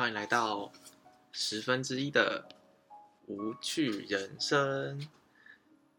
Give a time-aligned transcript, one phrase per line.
[0.00, 0.72] 欢迎来到
[1.30, 2.48] 十分之一的
[3.26, 5.06] 无趣人生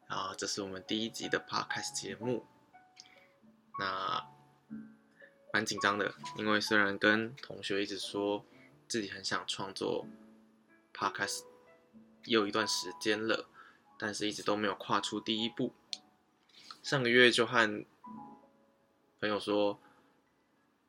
[0.08, 0.34] 啊！
[0.36, 2.44] 这是我们第一集的 podcast 节目。
[3.80, 4.28] 那
[5.54, 8.44] 蛮紧张的，因为虽然跟同学一直说
[8.88, 10.08] 自己很想创作
[10.92, 11.44] podcast，
[12.26, 13.48] 也有一段时间了，
[14.00, 15.76] 但是一直都没有跨出第一步。
[16.82, 17.86] 上个月就和
[19.20, 19.80] 朋友说。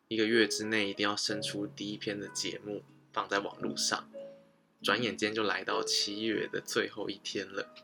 [0.09, 4.11] 一个月之内一定要生出第一篇的节目放在网络上，
[4.83, 7.75] 转眼间就来到七月的最后一天了。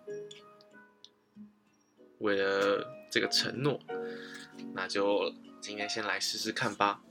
[2.19, 3.81] 为了这个承诺，
[4.75, 7.03] 那就今天先来试试看吧。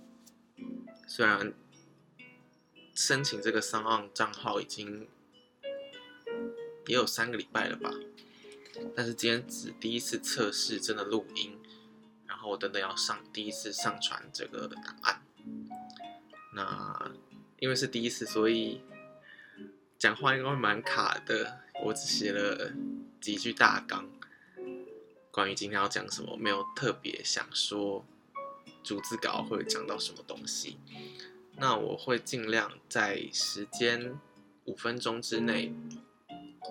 [1.07, 1.53] 虽然
[2.93, 5.07] 申请这个商岸账号已经
[6.87, 7.93] 也有三个礼拜了吧，
[8.95, 11.57] 但是今天只第一次测试真的录音。
[12.25, 15.21] 然后我等等要上第一次上传这个档案，
[16.53, 17.11] 那
[17.59, 18.81] 因为是第一次，所以
[19.97, 21.59] 讲话应该会蛮卡的。
[21.85, 22.71] 我只写了
[23.21, 24.09] 几句大纲，
[25.31, 28.05] 关于今天要讲什么，没有特别想说
[28.83, 30.77] 逐字稿会讲到什么东西。
[31.55, 34.19] 那我会尽量在时间
[34.65, 35.73] 五分钟之内，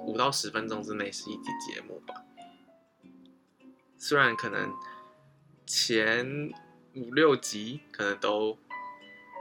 [0.02, 2.24] 五到十分钟之内是一集节目吧。
[3.96, 4.72] 虽然可能。
[5.68, 6.52] 前
[6.94, 8.56] 五六集可能都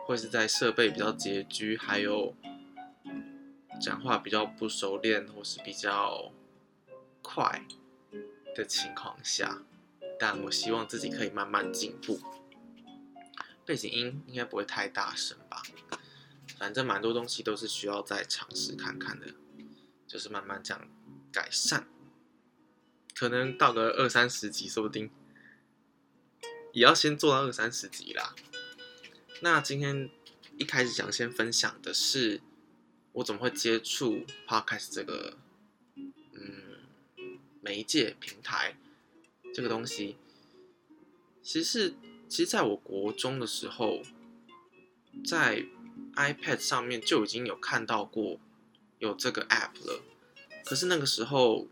[0.06, 2.36] 或是在设备比较拮据，还有
[3.82, 6.32] 讲话比较不熟练或是比较
[7.24, 7.66] 快
[8.56, 9.64] 的情况下，
[10.20, 12.20] 但我希望自己可以慢慢进步。
[13.66, 15.64] 背景音应该不会太大声吧？
[16.60, 19.34] 反正蛮多东西都是需要再尝试看看的，
[20.06, 20.88] 就是慢慢这样
[21.32, 21.88] 改善。
[23.16, 25.10] 可能到个二三十集，说不定。
[26.74, 28.36] 也要先做到二三十集啦。
[29.46, 30.10] 那今天
[30.58, 32.42] 一开始想先分享的是，
[33.12, 35.38] 我怎么会接触 Podcast 这个
[36.34, 38.76] 嗯媒介平台
[39.54, 40.18] 这个东西。
[41.44, 41.94] 其实是
[42.28, 44.02] 其实在我国中的时候，
[45.24, 45.64] 在
[46.16, 48.40] iPad 上面就已经有看到过
[48.98, 50.02] 有这个 App 了。
[50.66, 51.68] 可是那个时候，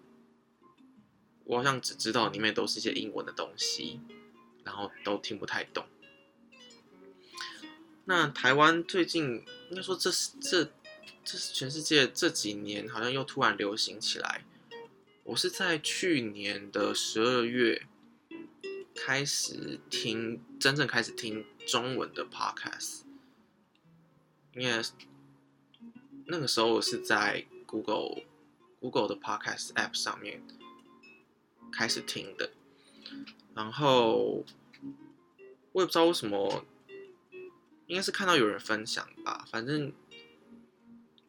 [1.45, 3.99] 我好像只知道里面都是一些英文的东西。
[4.63, 5.85] 然后都听不太懂。
[8.05, 10.65] 那台湾最近应该说这是这
[11.23, 14.43] 这是全世界这几年好像又突然流行起来。
[15.23, 17.87] 我是在去年的十二月
[18.93, 23.03] 开始听真正开始听中文的 podcast，
[24.53, 24.81] 因为
[26.25, 28.23] 那个时候我是在 Google
[28.81, 30.43] Google 的 podcast app 上面
[31.71, 32.51] 开始听的。
[33.55, 34.43] 然后
[35.71, 36.65] 我也不知道为什么，
[37.87, 39.45] 应该是看到有人分享吧。
[39.51, 39.91] 反正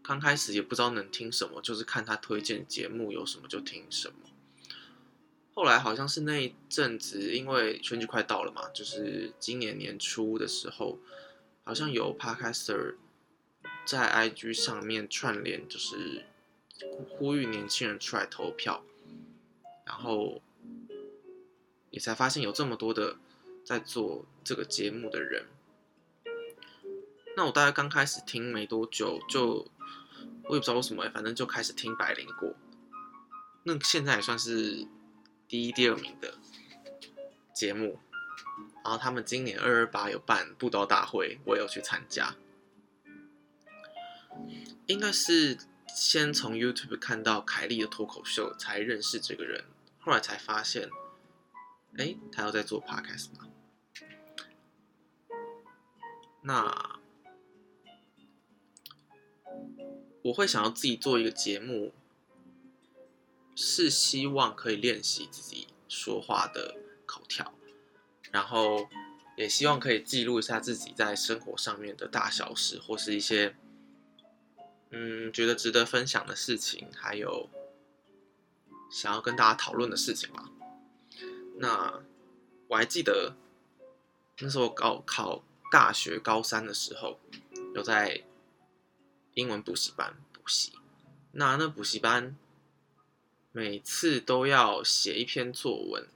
[0.03, 4.15] 刚开始也不知道能听什么，就是看他推荐节目有什么就听什么。
[5.55, 10.99] 后来好像是那一阵子，因为选举快到了嘛，就是今年年初的时候，
[11.65, 12.97] 好像有 Podcaster
[13.85, 16.25] 在 IG 上面串联，就是
[17.09, 18.85] 呼吁年轻人出来投票，
[19.85, 20.43] 然后。
[21.91, 23.19] 你才发现有这么多的
[23.65, 25.47] 在做这个节目的人。
[27.37, 29.67] 那我大概刚开始听没多久，就
[30.45, 32.55] 我也不知道为什么，反正就开始听百灵果。
[33.65, 34.87] 那现在也算是
[35.49, 36.34] 第一、第二名的
[37.55, 37.99] 节目。
[38.84, 42.37] 然后他们今年二二八有办布道大会，我也有去参加。
[44.87, 45.59] 应该是
[45.89, 49.65] 先从 YouTube 看到凯莉的脱口秀，才认识这个人。
[50.00, 50.91] 后来才发现。
[51.97, 53.47] 哎，他要在做 podcast 吗？
[56.43, 56.94] 那
[60.25, 61.93] 我会想要自己做一个节目，
[63.55, 67.53] 是希望可以练习自己说话的口条，
[68.31, 68.88] 然后
[69.37, 73.55] 也希望可以记录一下自己在生活上面的大小事，或是一些
[74.91, 77.50] 嗯觉得值得分享的事情，还有
[78.91, 80.50] 想要跟大家讨论的事情嘛。
[81.59, 82.03] 那
[82.69, 83.37] 我还记得
[84.38, 87.21] 那时候高考大学高三的时候，
[87.75, 88.25] 有在
[89.35, 90.73] 英文补习班补习。
[91.33, 92.37] 那那补习班
[93.53, 96.09] 每次都要写一篇作文，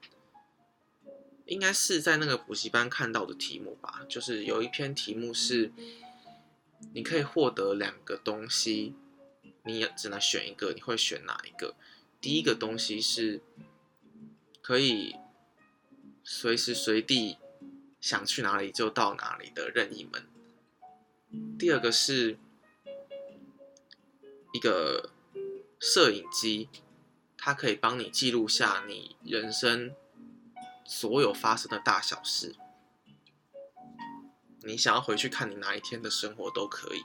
[1.47, 4.07] 应该是在那个补习班看到的题目吧。
[4.09, 5.73] 就是有一篇题目是，
[6.93, 8.95] 你可以获得两个东西，
[9.65, 11.75] 你也只能选一个，你会选哪一个？
[12.21, 13.41] 第一个东西是
[14.61, 15.17] 可以。
[16.31, 17.39] 随时随地
[18.03, 20.27] 想去哪里就到哪里的任意门。
[21.59, 22.37] 第二个是
[24.53, 25.11] 一个
[25.79, 26.69] 摄影机，
[27.37, 29.95] 它可以帮你记录下你人生
[30.85, 32.57] 所有发生的大小事。
[34.63, 37.05] 你想要回去看你哪一天的生活都可以。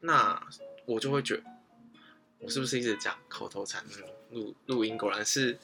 [0.00, 0.46] 那
[0.86, 1.44] 我就会觉得，
[2.38, 3.84] 我是不是一直讲口头禅？
[4.30, 5.58] 录录音果然是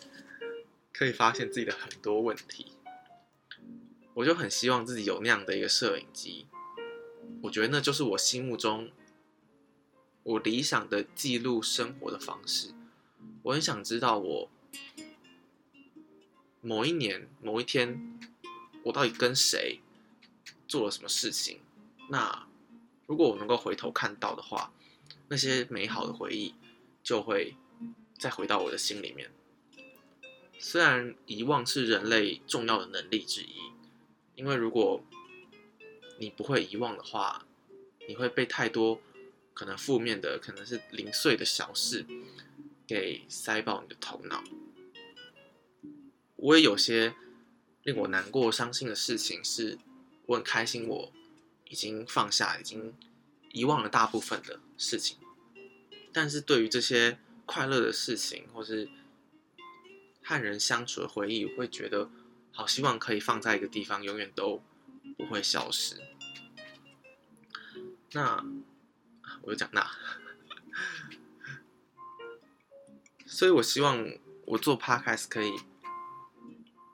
[0.92, 2.72] 可以发现自己的很多问题。
[4.14, 6.46] 我就很希望自己有那样的一个摄影机，
[7.42, 8.90] 我觉得那就是我心目中
[10.22, 12.72] 我理想的记录生活的方式。
[13.42, 14.48] 我很想知道我
[16.60, 18.18] 某一年某一天，
[18.84, 19.80] 我到底跟谁
[20.68, 21.60] 做了什么事情。
[22.08, 22.46] 那
[23.06, 24.72] 如果我能够回头看到的话，
[25.28, 26.54] 那些美好的回忆
[27.02, 27.56] 就会
[28.18, 29.30] 再回到我的心里面。
[30.58, 33.72] 虽然遗忘是人类重要的能力之一。
[34.34, 35.04] 因为如果
[36.18, 37.44] 你不会遗忘的话，
[38.08, 38.98] 你会被太多
[39.54, 42.04] 可能负面的、可能是零碎的小事
[42.86, 44.42] 给塞爆你的头脑。
[46.36, 47.14] 我也有些
[47.82, 49.78] 令我难过、伤心的事情，是
[50.26, 51.12] 我很开心，我
[51.68, 52.94] 已经放下、已经
[53.52, 55.18] 遗忘了大部分的事情。
[56.12, 58.88] 但是对于这些快乐的事情，或是
[60.22, 62.10] 和人相处的回忆，会觉得。
[62.54, 64.62] 好，希望可以放在一个地方，永远都
[65.16, 65.96] 不会消失。
[68.12, 68.44] 那
[69.42, 69.90] 我就讲那，
[73.26, 74.06] 所以我希望
[74.46, 75.52] 我做 podcast 可以，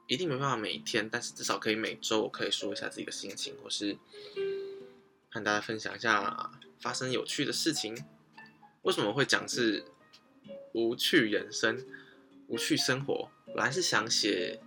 [0.07, 3.97] 一定没办法每一天，但是至少可以每周我可以说一下自己的心情，或是
[5.31, 6.51] 和大家分享一下
[6.81, 8.05] 发生有趣的事情。
[8.83, 9.85] 为什么会讲是
[10.73, 11.87] 无趣人生、
[12.47, 13.31] 无趣生活？
[13.47, 14.61] 本来是想写。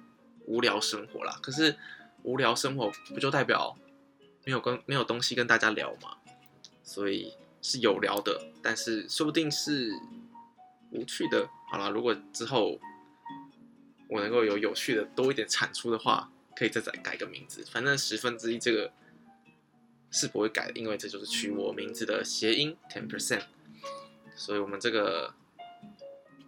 [0.47, 1.77] 无聊生活啦，可是
[2.23, 3.77] 无聊生活不就代表
[4.43, 6.17] 没有跟没有东西跟大家聊吗？
[6.83, 9.91] 所以是有聊的，但是说不定是
[10.91, 11.49] 无趣的。
[11.69, 12.79] 好了，如果之后
[14.09, 17.63] 我能够有有趣的多一点产出的话，可以再再改个名字。
[17.71, 18.91] 反正十分之一这个
[20.09, 23.43] 是不会改的，因为这就是取我名字的谐音 ten percent。
[24.35, 25.33] 所以我们这个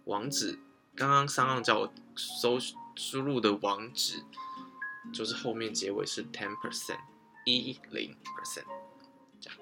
[0.04, 0.58] 网址
[0.94, 2.58] 刚刚三浪叫我搜。
[2.96, 4.22] 输入的网址
[5.12, 7.00] 就是后面结尾是 ten percent
[7.44, 8.62] 一零 percent，
[9.40, 9.58] 这样。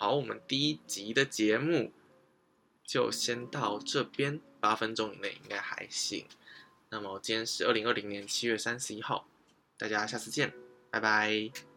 [0.00, 1.90] 好，我们第一集的节目
[2.84, 6.24] 就先到这边，八分钟以内应该还行。
[6.88, 9.26] 那么今天是二零二零年七月三十一号，
[9.76, 10.54] 大家下次见，
[10.92, 11.67] 拜拜。